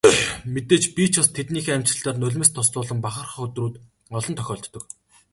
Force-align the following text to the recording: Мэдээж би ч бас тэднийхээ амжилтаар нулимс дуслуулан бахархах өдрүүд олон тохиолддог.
Мэдээж 0.53 0.83
би 0.95 1.03
ч 1.11 1.13
бас 1.19 1.29
тэднийхээ 1.37 1.75
амжилтаар 1.77 2.17
нулимс 2.19 2.49
дуслуулан 2.51 2.99
бахархах 3.03 3.43
өдрүүд 3.45 3.75
олон 4.17 4.35
тохиолддог. 4.37 4.83